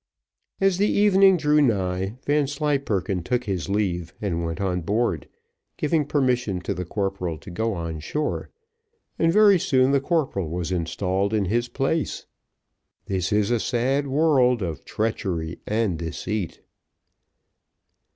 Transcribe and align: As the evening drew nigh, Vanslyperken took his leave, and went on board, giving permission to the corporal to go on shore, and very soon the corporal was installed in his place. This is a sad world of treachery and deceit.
As 0.59 0.79
the 0.79 0.89
evening 0.89 1.37
drew 1.37 1.61
nigh, 1.61 2.15
Vanslyperken 2.25 3.21
took 3.21 3.43
his 3.43 3.69
leave, 3.69 4.15
and 4.19 4.43
went 4.43 4.59
on 4.59 4.81
board, 4.81 5.29
giving 5.77 6.07
permission 6.07 6.59
to 6.61 6.73
the 6.73 6.85
corporal 6.85 7.37
to 7.37 7.51
go 7.51 7.75
on 7.75 7.99
shore, 7.99 8.49
and 9.19 9.31
very 9.31 9.59
soon 9.59 9.91
the 9.91 10.01
corporal 10.01 10.49
was 10.49 10.71
installed 10.71 11.35
in 11.35 11.45
his 11.45 11.67
place. 11.67 12.25
This 13.05 13.31
is 13.31 13.51
a 13.51 13.59
sad 13.59 14.07
world 14.07 14.63
of 14.63 14.83
treachery 14.85 15.59
and 15.67 15.99
deceit. 15.99 16.61